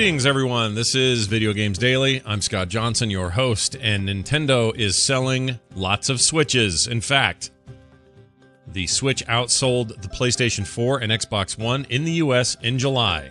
Greetings, 0.00 0.24
everyone. 0.24 0.74
This 0.74 0.94
is 0.94 1.26
Video 1.26 1.52
Games 1.52 1.76
Daily. 1.76 2.22
I'm 2.24 2.40
Scott 2.40 2.70
Johnson, 2.70 3.10
your 3.10 3.28
host, 3.28 3.76
and 3.78 4.08
Nintendo 4.08 4.74
is 4.74 4.96
selling 4.96 5.60
lots 5.74 6.08
of 6.08 6.22
Switches. 6.22 6.86
In 6.86 7.02
fact, 7.02 7.50
the 8.66 8.86
Switch 8.86 9.22
outsold 9.26 9.88
the 10.00 10.08
PlayStation 10.08 10.66
4 10.66 11.00
and 11.00 11.12
Xbox 11.12 11.58
One 11.58 11.84
in 11.90 12.04
the 12.04 12.12
US 12.12 12.54
in 12.62 12.78
July. 12.78 13.30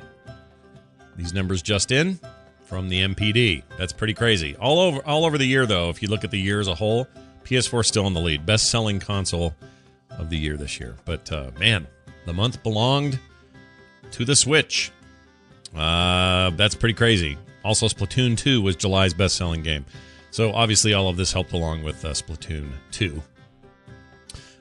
These 1.15 1.33
numbers 1.33 1.63
just 1.63 1.91
in 1.91 2.19
from 2.65 2.87
the 2.87 3.01
NPD. 3.01 3.63
That's 3.75 3.91
pretty 3.91 4.13
crazy. 4.13 4.55
All 4.57 4.79
over 4.79 5.01
all 5.07 5.25
over 5.25 5.39
the 5.39 5.47
year 5.47 5.65
though, 5.65 5.89
if 5.89 6.03
you 6.03 6.07
look 6.07 6.23
at 6.23 6.29
the 6.29 6.39
year 6.39 6.59
as 6.59 6.67
a 6.67 6.75
whole, 6.75 7.07
PS4 7.45 7.83
still 7.83 8.05
in 8.05 8.13
the 8.13 8.21
lead. 8.21 8.45
Best 8.45 8.69
selling 8.69 8.99
console 8.99 9.55
of 10.19 10.29
the 10.29 10.37
year 10.37 10.55
this 10.55 10.79
year. 10.79 10.95
But 11.03 11.31
uh, 11.31 11.49
man, 11.59 11.87
the 12.27 12.33
month 12.33 12.61
belonged 12.61 13.17
to 14.11 14.23
the 14.23 14.35
Switch. 14.35 14.91
Uh, 15.75 16.49
that's 16.51 16.75
pretty 16.75 16.95
crazy. 16.95 17.37
Also, 17.63 17.87
Splatoon 17.87 18.37
2 18.37 18.61
was 18.61 18.75
July's 18.75 19.13
best 19.13 19.35
selling 19.35 19.63
game. 19.63 19.85
So, 20.31 20.53
obviously, 20.53 20.93
all 20.93 21.09
of 21.09 21.17
this 21.17 21.33
helped 21.33 21.53
along 21.53 21.83
with 21.83 22.03
uh, 22.05 22.09
Splatoon 22.09 22.71
2. 22.91 23.21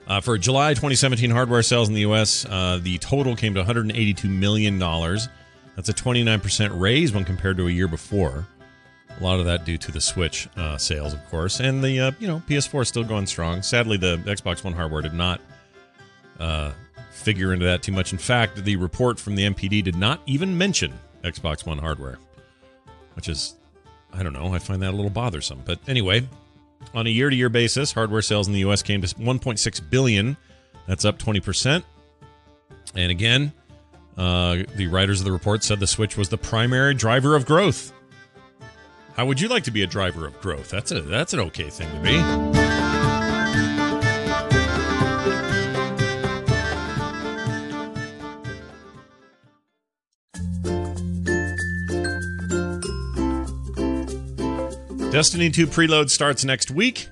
Uh, 0.07 0.21
for 0.23 0.39
July 0.39 0.71
2017 0.71 1.31
hardware 1.31 1.63
sales 1.63 1.89
in 1.89 1.95
the 1.95 2.01
U.S., 2.01 2.47
uh, 2.47 2.81
the 2.83 2.97
total 2.99 3.37
came 3.37 3.55
to 3.55 3.63
$182 3.63 4.25
million. 4.25 4.79
That's 4.79 5.89
a 5.89 5.93
29% 5.93 6.81
raise 6.81 7.13
when 7.13 7.25
compared 7.25 7.59
to 7.59 7.69
a 7.69 7.71
year 7.71 7.89
before. 7.89 8.47
A 9.21 9.23
lot 9.23 9.39
of 9.39 9.47
that 9.47 9.65
due 9.65 9.77
to 9.79 9.93
the 9.93 10.01
Switch 10.01 10.49
uh, 10.57 10.79
sales, 10.79 11.13
of 11.13 11.29
course, 11.29 11.61
and 11.61 11.83
the 11.83 12.01
uh, 12.01 12.13
you 12.21 12.29
know 12.29 12.41
PS4 12.49 12.83
is 12.83 12.89
still 12.89 13.03
going 13.03 13.27
strong. 13.27 13.63
Sadly, 13.63 13.97
the 13.97 14.17
Xbox 14.19 14.63
One 14.63 14.75
hardware 14.75 15.03
did 15.03 15.13
not 15.13 15.41
figure 17.11 17.53
into 17.53 17.65
that 17.67 17.83
too 17.83 17.93
much. 17.93 18.13
In 18.13 18.19
fact, 18.19 18.65
the 18.65 18.77
report 18.77 19.19
from 19.19 19.35
the 19.35 19.45
NPD 19.45 19.83
did 19.85 19.97
not 19.97 20.21
even 20.27 20.57
mention 20.57 20.93
Xbox 21.23 21.67
One 21.67 21.79
hardware, 21.79 22.19
which 23.15 23.29
is 23.29 23.55
I 24.13 24.23
don't 24.23 24.33
know. 24.33 24.55
I 24.55 24.59
find 24.59 24.83
that 24.83 24.91
a 24.91 24.97
little 24.97 25.11
bothersome. 25.11 25.63
But 25.65 25.79
anyway, 25.87 26.27
on 26.95 27.07
a 27.07 27.11
year-to-year 27.11 27.49
basis, 27.49 27.93
hardware 27.93 28.23
sales 28.23 28.47
in 28.47 28.55
the 28.55 28.61
U.S. 28.61 28.83
came 28.83 29.03
to 29.03 29.09
1.6 29.09 29.91
billion. 29.91 30.37
That's 30.87 31.05
up 31.05 31.19
20 31.19 31.41
percent. 31.41 31.85
And 32.95 33.11
again, 33.11 33.53
uh, 34.17 34.59
the 34.75 34.87
writers 34.87 35.21
of 35.21 35.27
the 35.27 35.33
report 35.33 35.63
said 35.63 35.81
the 35.81 35.87
Switch 35.87 36.17
was 36.17 36.29
the 36.29 36.39
primary 36.39 36.95
driver 36.95 37.37
of 37.37 37.47
growth. 37.47 37.93
How 39.15 39.27
would 39.27 39.41
you 39.41 39.49
like 39.49 39.65
to 39.65 39.71
be 39.71 39.83
a 39.83 39.87
driver 39.87 40.27
of 40.27 40.41
growth? 40.41 40.71
That's 40.71 40.93
a 40.93 41.01
that's 41.01 41.35
an 41.35 41.41
okay 41.41 41.71
thing 41.71 41.91
to 41.91 42.01
be. 42.01 42.88
Destiny 55.19 55.51
2 55.51 55.67
preload 55.67 56.11
starts 56.11 56.45
next 56.45 56.71
week. 56.71 57.09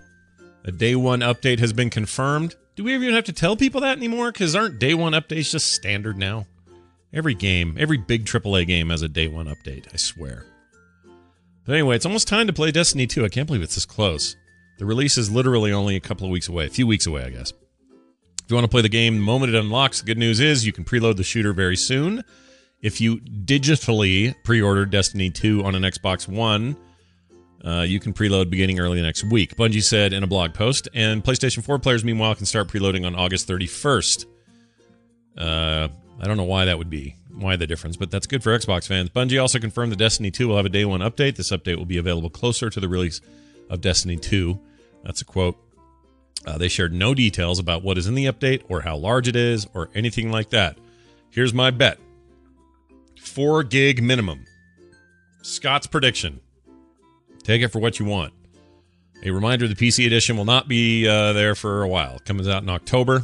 A 0.65 0.71
day 0.71 0.95
one 0.95 1.23
update 1.23 1.59
has 1.59 1.73
been 1.73 1.91
confirmed. 1.91 2.55
Do 2.77 2.85
we 2.85 2.95
even 2.95 3.13
have 3.13 3.25
to 3.25 3.33
tell 3.33 3.57
people 3.57 3.81
that 3.81 3.97
anymore? 3.97 4.31
Because 4.31 4.55
aren't 4.55 4.79
day 4.79 4.95
one 4.95 5.13
updates 5.13 5.51
just 5.51 5.73
standard 5.73 6.17
now? 6.17 6.47
Every 7.13 7.35
game, 7.35 7.75
every 7.77 7.97
big 7.97 8.25
AAA 8.25 8.69
game 8.69 8.91
has 8.91 9.03
a 9.03 9.09
day 9.09 9.27
one 9.27 9.47
update, 9.47 9.93
I 9.93 9.97
swear. 9.97 10.47
But 11.65 11.73
anyway, 11.73 11.97
it's 11.97 12.07
almost 12.07 12.29
time 12.29 12.47
to 12.47 12.53
play 12.53 12.71
Destiny 12.71 13.09
2. 13.09 13.25
I 13.25 13.29
can't 13.29 13.49
believe 13.49 13.63
it's 13.63 13.75
this 13.75 13.85
close. 13.85 14.37
The 14.79 14.87
release 14.87 15.19
is 15.19 15.29
literally 15.29 15.73
only 15.73 15.97
a 15.97 16.01
couple 16.01 16.27
of 16.27 16.31
weeks 16.31 16.47
away, 16.47 16.67
a 16.67 16.71
few 16.71 16.87
weeks 16.87 17.09
away, 17.09 17.25
I 17.25 17.31
guess. 17.31 17.51
If 17.51 18.49
you 18.49 18.55
want 18.55 18.67
to 18.67 18.71
play 18.71 18.83
the 18.83 18.89
game 18.89 19.17
the 19.17 19.23
moment 19.23 19.53
it 19.53 19.59
unlocks, 19.59 19.99
the 19.99 20.07
good 20.07 20.17
news 20.17 20.39
is 20.39 20.65
you 20.65 20.73
can 20.73 20.85
preload 20.85 21.17
the 21.17 21.25
shooter 21.25 21.53
very 21.53 21.77
soon. 21.77 22.23
If 22.81 23.01
you 23.01 23.17
digitally 23.17 24.33
pre 24.45 24.63
order 24.63 24.87
Destiny 24.87 25.29
2 25.29 25.65
on 25.65 25.75
an 25.75 25.83
Xbox 25.83 26.29
One, 26.29 26.77
uh, 27.65 27.83
you 27.83 27.99
can 28.01 28.13
preload 28.13 28.51
beginning 28.51 28.81
early 28.81 29.03
next 29.03 29.25
week. 29.31 29.57
Bungie 29.57 29.83
said 29.83 30.13
in 30.13 30.23
a 30.23 30.27
blog 30.27 30.55
post, 30.55 30.89
and 30.95 31.23
PlayStation 31.25 31.65
4 31.65 31.79
players, 31.79 32.05
meanwhile, 32.05 32.35
can 32.35 32.47
start 32.47 32.69
preloading 32.69 33.07
on 33.07 33.15
August 33.15 33.49
31st. 33.49 34.27
Uh, 35.37 35.89
I 36.21 36.27
don't 36.27 36.37
know 36.37 36.45
why 36.45 36.65
that 36.65 36.79
would 36.79 36.91
be, 36.91 37.17
why 37.35 37.57
the 37.57 37.67
difference, 37.67 37.97
but 37.97 38.11
that's 38.11 38.27
good 38.27 38.43
for 38.43 38.57
Xbox 38.57 38.87
fans. 38.87 39.11
Bungie 39.11 39.41
also 39.41 39.59
confirmed 39.59 39.93
that 39.93 39.99
Destiny 39.99 40.31
2 40.31 40.49
will 40.49 40.57
have 40.57 40.67
a 40.67 40.71
day 40.71 40.85
one 40.85 41.01
update. 41.01 41.37
This 41.37 41.51
update 41.51 41.77
will 41.77 41.85
be 41.85 41.99
available 41.99 42.31
closer 42.31 42.71
to 42.71 42.81
the 42.81 42.89
release 42.89 43.21
of 43.69 43.81
Destiny 43.81 44.17
2. 44.17 44.59
That's 45.05 45.21
a 45.21 45.25
quote. 45.25 45.57
Uh, 46.47 46.57
they 46.59 46.69
shared 46.69 46.93
no 46.93 47.13
details 47.15 47.59
about 47.59 47.83
what 47.83 47.99
is 47.99 48.07
in 48.07 48.15
the 48.15 48.27
update 48.27 48.63
or 48.69 48.83
how 48.83 48.97
large 48.97 49.27
it 49.27 49.37
is 49.37 49.67
or 49.75 49.91
anything 49.95 50.31
like 50.31 50.51
that. 50.51 50.79
Here's 51.31 51.53
my 51.53 51.71
bet 51.71 51.99
4 53.21 53.65
gig 53.65 54.03
minimum. 54.03 54.45
Scott's 55.43 55.87
prediction. 55.87 56.41
Take 57.47 57.63
it 57.63 57.69
for 57.69 57.79
what 57.79 58.01
you 58.01 58.07
want. 58.07 58.33
A 59.23 59.31
reminder 59.31 59.69
the 59.69 59.77
PC 59.77 60.05
edition 60.05 60.37
will 60.37 60.45
not 60.45 60.67
be 60.67 61.07
uh, 61.07 61.33
there 61.33 61.55
for 61.55 61.85
a 61.85 61.89
while. 61.89 62.19
Comes 62.25 62.49
out 62.49 62.65
in 62.65 62.69
October. 62.69 63.23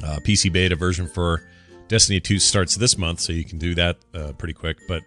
Uh, 0.00 0.20
PC 0.24 0.52
beta 0.52 0.76
version 0.76 1.08
for 1.08 1.42
Destiny 1.88 2.20
2 2.20 2.38
starts 2.38 2.76
this 2.76 2.96
month, 2.96 3.18
so 3.18 3.32
you 3.32 3.44
can 3.44 3.58
do 3.58 3.74
that 3.74 3.96
uh, 4.14 4.30
pretty 4.38 4.54
quick. 4.54 4.78
But 4.86 5.02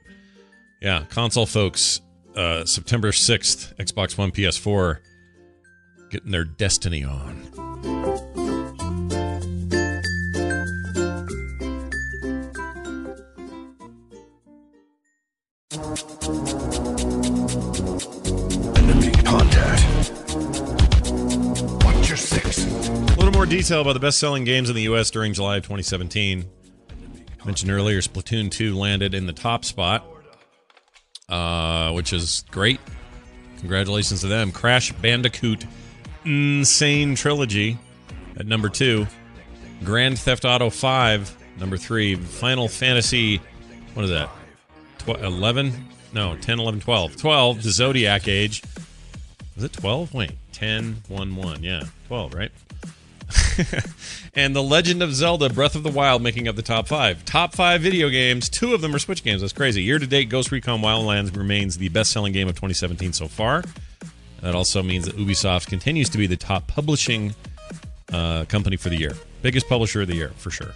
yeah, 0.81 1.05
console 1.09 1.45
folks, 1.45 2.01
uh, 2.35 2.65
September 2.65 3.11
6th, 3.11 3.73
Xbox 3.77 4.17
One, 4.17 4.31
PS4, 4.31 4.97
getting 6.11 6.31
their 6.31 6.43
Destiny 6.43 7.05
on. 7.05 8.42
More 23.43 23.49
detail 23.49 23.81
about 23.81 23.91
the 23.91 23.99
best 23.99 24.19
selling 24.19 24.45
games 24.45 24.69
in 24.69 24.75
the 24.77 24.83
U.S. 24.83 25.11
during 25.11 25.33
July 25.33 25.57
of 25.57 25.63
2017. 25.63 26.45
I 27.41 27.45
Mentioned 27.45 27.71
earlier, 27.71 27.99
Splatoon 27.99 28.49
2 28.49 28.73
landed 28.73 29.13
in 29.13 29.25
the 29.25 29.33
top 29.33 29.65
spot, 29.65 30.07
uh, 31.27 31.91
which 31.91 32.13
is 32.13 32.45
great. 32.51 32.79
Congratulations 33.57 34.21
to 34.21 34.27
them. 34.27 34.53
Crash 34.53 34.93
Bandicoot 34.93 35.65
N. 36.25 36.63
Sane 36.63 37.15
Trilogy 37.15 37.77
at 38.39 38.45
number 38.45 38.69
two. 38.69 39.07
Grand 39.83 40.17
Theft 40.17 40.45
Auto 40.45 40.69
5, 40.69 41.59
number 41.59 41.75
three. 41.75 42.15
Final 42.15 42.69
Fantasy, 42.69 43.41
what 43.93 44.05
is 44.05 44.11
that? 44.11 44.29
Tw- 44.99 45.21
11? 45.21 45.73
No, 46.13 46.37
10, 46.37 46.61
11, 46.61 46.79
12. 46.79 47.17
12, 47.17 47.63
The 47.63 47.71
Zodiac 47.71 48.25
Age. 48.29 48.63
Was 49.55 49.65
it 49.65 49.73
12? 49.73 50.13
Wait, 50.13 50.31
10, 50.53 51.03
1, 51.09 51.35
1. 51.35 51.61
Yeah, 51.61 51.83
12, 52.07 52.35
right? 52.35 52.51
and 54.35 54.55
The 54.55 54.63
Legend 54.63 55.01
of 55.03 55.13
Zelda 55.13 55.49
Breath 55.49 55.75
of 55.75 55.83
the 55.83 55.91
Wild 55.91 56.21
making 56.21 56.47
up 56.47 56.55
the 56.55 56.61
top 56.61 56.87
five. 56.87 57.23
Top 57.25 57.53
five 57.53 57.81
video 57.81 58.09
games, 58.09 58.49
two 58.49 58.73
of 58.73 58.81
them 58.81 58.93
are 58.95 58.99
Switch 58.99 59.23
games. 59.23 59.41
That's 59.41 59.53
crazy. 59.53 59.81
Year 59.83 59.99
to 59.99 60.07
date, 60.07 60.29
Ghost 60.29 60.51
Recon 60.51 60.81
Wildlands 60.81 61.35
remains 61.35 61.77
the 61.77 61.89
best 61.89 62.11
selling 62.11 62.33
game 62.33 62.47
of 62.47 62.55
2017 62.55 63.13
so 63.13 63.27
far. 63.27 63.63
That 64.41 64.55
also 64.55 64.83
means 64.83 65.05
that 65.05 65.17
Ubisoft 65.17 65.67
continues 65.67 66.09
to 66.09 66.17
be 66.17 66.27
the 66.27 66.35
top 66.37 66.67
publishing 66.67 67.33
uh, 68.11 68.45
company 68.45 68.75
for 68.75 68.89
the 68.89 68.97
year. 68.97 69.15
Biggest 69.41 69.67
publisher 69.69 70.01
of 70.01 70.07
the 70.07 70.15
year, 70.15 70.31
for 70.37 70.51
sure. 70.51 70.73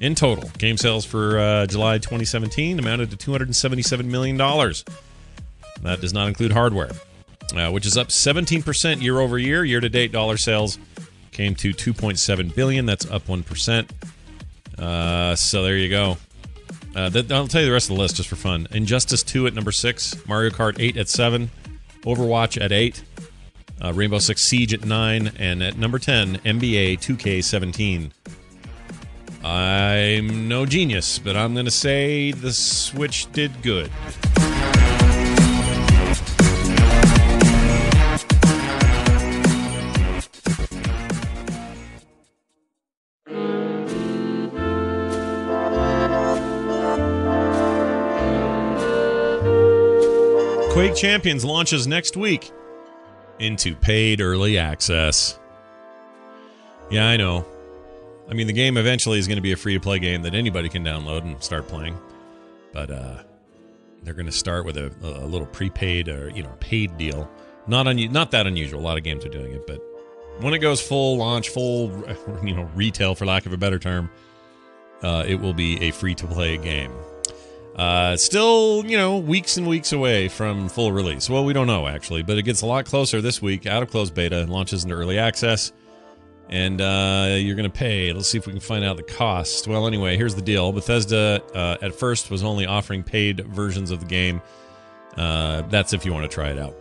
In 0.00 0.14
total, 0.14 0.50
game 0.58 0.76
sales 0.76 1.04
for 1.04 1.38
uh, 1.38 1.66
July 1.66 1.98
2017 1.98 2.78
amounted 2.78 3.10
to 3.10 3.16
$277 3.16 4.04
million. 4.04 4.36
That 4.36 6.00
does 6.00 6.12
not 6.12 6.28
include 6.28 6.52
hardware, 6.52 6.90
uh, 7.54 7.70
which 7.70 7.86
is 7.86 7.96
up 7.96 8.08
17% 8.08 9.02
year 9.02 9.18
over 9.20 9.38
year. 9.38 9.64
Year 9.64 9.80
to 9.80 9.88
date, 9.88 10.12
dollar 10.12 10.36
sales 10.36 10.78
came 11.38 11.54
to 11.54 11.72
2.7 11.72 12.52
billion. 12.52 12.84
That's 12.84 13.08
up 13.08 13.28
1%. 13.28 13.88
Uh, 14.76 15.36
so 15.36 15.62
there 15.62 15.76
you 15.76 15.88
go. 15.88 16.18
Uh, 16.96 17.10
I'll 17.30 17.46
tell 17.46 17.60
you 17.60 17.68
the 17.68 17.72
rest 17.72 17.88
of 17.88 17.94
the 17.96 18.02
list 18.02 18.16
just 18.16 18.28
for 18.28 18.34
fun. 18.34 18.66
Injustice 18.72 19.22
2 19.22 19.46
at 19.46 19.54
number 19.54 19.70
6, 19.70 20.26
Mario 20.26 20.50
Kart 20.50 20.80
8 20.80 20.96
at 20.96 21.08
7, 21.08 21.48
Overwatch 22.02 22.60
at 22.60 22.72
8, 22.72 23.04
uh, 23.80 23.92
Rainbow 23.92 24.18
Six 24.18 24.42
Siege 24.42 24.74
at 24.74 24.84
9, 24.84 25.30
and 25.38 25.62
at 25.62 25.78
number 25.78 26.00
10, 26.00 26.38
NBA 26.38 26.98
2K17. 26.98 28.10
I'm 29.44 30.48
no 30.48 30.66
genius, 30.66 31.20
but 31.20 31.36
I'm 31.36 31.54
going 31.54 31.66
to 31.66 31.70
say 31.70 32.32
the 32.32 32.52
Switch 32.52 33.30
did 33.30 33.62
good. 33.62 33.92
Quake 50.78 50.94
Champions 50.94 51.44
launches 51.44 51.88
next 51.88 52.16
week 52.16 52.52
into 53.40 53.74
paid 53.74 54.20
early 54.20 54.58
access. 54.58 55.36
Yeah, 56.88 57.08
I 57.08 57.16
know. 57.16 57.44
I 58.30 58.34
mean, 58.34 58.46
the 58.46 58.52
game 58.52 58.76
eventually 58.76 59.18
is 59.18 59.26
going 59.26 59.38
to 59.38 59.42
be 59.42 59.50
a 59.50 59.56
free 59.56 59.74
to 59.74 59.80
play 59.80 59.98
game 59.98 60.22
that 60.22 60.36
anybody 60.36 60.68
can 60.68 60.84
download 60.84 61.22
and 61.22 61.42
start 61.42 61.66
playing. 61.66 61.98
But 62.72 62.92
uh, 62.92 63.24
they're 64.04 64.14
going 64.14 64.26
to 64.26 64.32
start 64.32 64.64
with 64.64 64.76
a, 64.76 64.94
a 65.02 65.26
little 65.26 65.48
prepaid 65.48 66.08
or 66.08 66.30
you 66.30 66.44
know 66.44 66.56
paid 66.60 66.96
deal. 66.96 67.28
Not 67.66 67.88
un- 67.88 68.12
not 68.12 68.30
that 68.30 68.46
unusual. 68.46 68.80
A 68.80 68.80
lot 68.80 68.96
of 68.96 69.02
games 69.02 69.24
are 69.24 69.30
doing 69.30 69.52
it, 69.52 69.66
but 69.66 69.82
when 70.38 70.54
it 70.54 70.60
goes 70.60 70.80
full 70.80 71.16
launch, 71.16 71.48
full 71.48 71.90
you 72.44 72.54
know 72.54 72.70
retail 72.76 73.16
for 73.16 73.26
lack 73.26 73.46
of 73.46 73.52
a 73.52 73.58
better 73.58 73.80
term, 73.80 74.08
uh, 75.02 75.24
it 75.26 75.40
will 75.40 75.54
be 75.54 75.82
a 75.82 75.90
free 75.90 76.14
to 76.14 76.28
play 76.28 76.56
game. 76.56 76.92
Uh, 77.78 78.16
still, 78.16 78.84
you 78.84 78.96
know, 78.96 79.18
weeks 79.18 79.56
and 79.56 79.64
weeks 79.64 79.92
away 79.92 80.26
from 80.26 80.68
full 80.68 80.90
release. 80.90 81.30
Well, 81.30 81.44
we 81.44 81.52
don't 81.52 81.68
know 81.68 81.86
actually, 81.86 82.24
but 82.24 82.36
it 82.36 82.42
gets 82.42 82.62
a 82.62 82.66
lot 82.66 82.86
closer 82.86 83.20
this 83.20 83.40
week. 83.40 83.66
Out 83.66 83.84
of 83.84 83.90
closed 83.90 84.14
beta, 84.14 84.46
launches 84.46 84.82
into 84.82 84.96
early 84.96 85.16
access, 85.16 85.72
and 86.48 86.80
uh, 86.80 87.36
you're 87.38 87.54
going 87.54 87.70
to 87.70 87.78
pay. 87.78 88.12
Let's 88.12 88.28
see 88.28 88.38
if 88.38 88.46
we 88.48 88.52
can 88.52 88.60
find 88.60 88.84
out 88.84 88.96
the 88.96 89.04
cost. 89.04 89.68
Well, 89.68 89.86
anyway, 89.86 90.16
here's 90.16 90.34
the 90.34 90.42
deal: 90.42 90.72
Bethesda 90.72 91.40
uh, 91.54 91.76
at 91.80 91.94
first 91.94 92.32
was 92.32 92.42
only 92.42 92.66
offering 92.66 93.04
paid 93.04 93.46
versions 93.46 93.92
of 93.92 94.00
the 94.00 94.06
game. 94.06 94.42
Uh, 95.16 95.62
that's 95.62 95.92
if 95.92 96.04
you 96.04 96.12
want 96.12 96.28
to 96.28 96.34
try 96.34 96.48
it 96.48 96.58
out. 96.58 96.76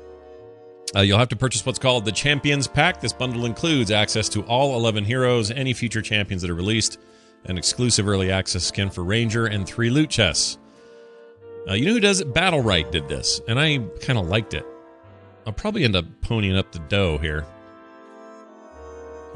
Uh, 0.96 1.02
you'll 1.02 1.20
have 1.20 1.30
to 1.30 1.36
purchase 1.36 1.64
what's 1.64 1.78
called 1.78 2.06
the 2.06 2.12
Champions 2.12 2.68
Pack. 2.68 3.02
This 3.02 3.14
bundle 3.14 3.46
includes 3.46 3.92
access 3.92 4.30
to 4.30 4.42
all 4.44 4.76
11 4.76 5.06
heroes, 5.06 5.52
any 5.52 5.74
future 5.74 6.02
champions 6.02 6.42
that 6.42 6.50
are 6.50 6.56
released, 6.56 6.98
an 7.46 7.58
exclusive 7.58 8.08
early 8.08 8.32
access 8.32 8.64
skin 8.64 8.90
for 8.90 9.04
Ranger, 9.04 9.46
and 9.46 9.68
three 9.68 9.92
loot 9.92 10.10
chests. 10.10 10.58
Uh, 11.70 11.74
you 11.74 11.86
know 11.86 11.94
who 11.94 12.00
does 12.00 12.22
it? 12.22 12.34
Battlerite 12.34 12.92
did 12.92 13.10
this, 13.10 13.42
and 13.48 13.60
I 13.60 13.80
kind 14.00 14.18
of 14.18 14.28
liked 14.28 14.54
it. 14.54 14.66
I'll 15.46 15.54
probably 15.54 15.84
end 15.84 15.96
up 15.96 16.06
ponying 16.22 16.58
up 16.58 16.72
the 16.72 16.80
dough 16.80 17.18
here. 17.18 17.46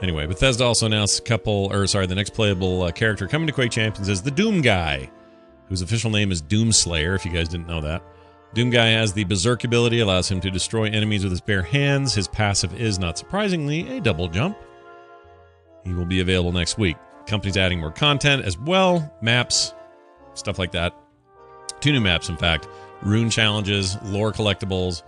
Anyway, 0.01 0.25
Bethesda 0.25 0.63
also 0.63 0.85
announced 0.85 1.19
a 1.19 1.23
couple, 1.23 1.69
or 1.71 1.85
sorry, 1.87 2.07
the 2.07 2.15
next 2.15 2.33
playable 2.33 2.83
uh, 2.83 2.91
character 2.91 3.27
coming 3.27 3.47
to 3.47 3.53
Quake 3.53 3.71
Champions 3.71 4.09
is 4.09 4.21
the 4.21 4.31
Doom 4.31 4.61
Guy, 4.61 5.11
whose 5.67 5.81
official 5.81 6.09
name 6.09 6.31
is 6.31 6.41
Doomslayer, 6.41 7.15
if 7.15 7.25
you 7.25 7.31
guys 7.31 7.49
didn't 7.49 7.67
know 7.67 7.81
that. 7.81 8.01
Doom 8.53 8.69
Guy 8.69 8.87
has 8.87 9.13
the 9.13 9.23
Berserk 9.25 9.63
ability, 9.63 9.99
allows 9.99 10.29
him 10.29 10.41
to 10.41 10.51
destroy 10.51 10.85
enemies 10.85 11.23
with 11.23 11.31
his 11.31 11.41
bare 11.41 11.61
hands. 11.61 12.13
His 12.13 12.27
passive 12.27 12.79
is, 12.79 12.99
not 12.99 13.17
surprisingly, 13.17 13.97
a 13.97 14.01
double 14.01 14.27
jump. 14.27 14.57
He 15.83 15.93
will 15.93 16.05
be 16.05 16.19
available 16.19 16.51
next 16.51 16.77
week. 16.77 16.97
Company's 17.27 17.57
adding 17.57 17.79
more 17.79 17.91
content 17.91 18.43
as 18.43 18.57
well, 18.57 19.13
maps, 19.21 19.73
stuff 20.33 20.59
like 20.59 20.71
that. 20.71 20.93
Two 21.81 21.91
new 21.91 21.99
maps, 21.99 22.29
in 22.29 22.37
fact, 22.37 22.67
rune 23.01 23.29
challenges, 23.29 23.97
lore 24.03 24.31
collectibles. 24.31 25.03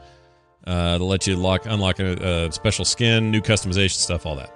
Uh, 0.66 0.98
to 0.98 1.04
let 1.04 1.28
you 1.28 1.36
lock, 1.36 1.66
unlock 1.66 2.00
a, 2.00 2.46
a 2.46 2.52
special 2.54 2.86
skin, 2.86 3.30
new 3.30 3.42
customization 3.42 3.98
stuff, 3.98 4.25
all 4.25 4.38
that. 4.38 4.50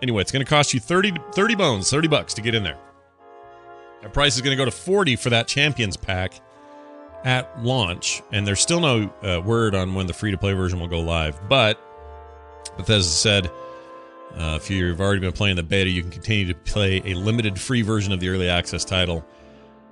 Anyway, 0.00 0.22
it's 0.22 0.32
going 0.32 0.42
to 0.42 0.48
cost 0.48 0.72
you 0.72 0.80
30, 0.80 1.12
30 1.32 1.54
bones, 1.56 1.90
30 1.90 2.08
bucks 2.08 2.32
to 2.34 2.40
get 2.40 2.54
in 2.54 2.62
there. 2.62 2.78
That 4.00 4.14
price 4.14 4.34
is 4.34 4.40
going 4.40 4.56
to 4.56 4.56
go 4.56 4.64
to 4.64 4.70
40 4.70 5.16
for 5.16 5.28
that 5.28 5.46
Champions 5.46 5.96
pack 5.96 6.40
at 7.24 7.62
launch, 7.62 8.22
and 8.32 8.46
there's 8.46 8.60
still 8.60 8.80
no 8.80 9.12
uh, 9.22 9.40
word 9.42 9.74
on 9.74 9.94
when 9.94 10.06
the 10.06 10.14
free 10.14 10.30
to 10.30 10.38
play 10.38 10.54
version 10.54 10.80
will 10.80 10.88
go 10.88 11.00
live. 11.00 11.38
But 11.48 11.78
Bethesda 12.78 13.10
said 13.10 13.46
uh, 14.34 14.58
if 14.60 14.70
you've 14.70 15.00
already 15.00 15.20
been 15.20 15.32
playing 15.32 15.56
the 15.56 15.62
beta, 15.62 15.90
you 15.90 16.02
can 16.02 16.10
continue 16.10 16.46
to 16.46 16.54
play 16.54 17.02
a 17.04 17.14
limited 17.14 17.60
free 17.60 17.82
version 17.82 18.12
of 18.12 18.20
the 18.20 18.28
early 18.28 18.48
access 18.48 18.84
title 18.84 19.24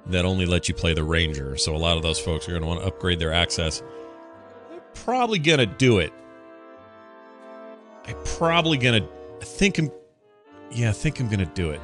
that 0.06 0.24
only 0.24 0.46
lets 0.46 0.68
you 0.68 0.74
play 0.74 0.94
the 0.94 1.04
Ranger. 1.04 1.56
So 1.56 1.74
a 1.74 1.78
lot 1.78 1.96
of 1.96 2.02
those 2.02 2.18
folks 2.18 2.48
are 2.48 2.52
going 2.52 2.62
to 2.62 2.68
want 2.68 2.80
to 2.80 2.86
upgrade 2.86 3.18
their 3.18 3.32
access. 3.32 3.82
I'm 4.72 4.80
probably 4.94 5.38
going 5.38 5.58
to 5.58 5.66
do 5.66 5.98
it. 5.98 6.12
I'm 8.06 8.16
probably 8.24 8.78
going 8.78 9.02
to. 9.02 9.08
I 9.40 9.44
think 9.44 9.78
I'm. 9.78 9.90
Yeah, 10.72 10.90
I 10.90 10.92
think 10.92 11.20
I'm 11.20 11.26
going 11.26 11.40
to 11.40 11.46
do 11.46 11.70
it. 11.70 11.80